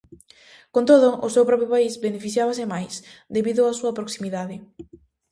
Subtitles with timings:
[0.73, 2.93] Con todo, o seu propio país beneficiábase máis,
[3.35, 4.55] debido á súa proximidade.